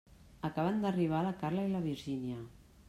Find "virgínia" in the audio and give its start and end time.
1.87-2.45